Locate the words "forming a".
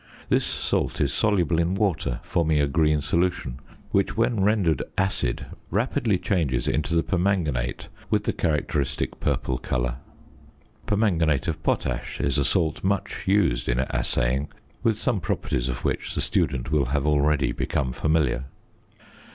2.23-2.65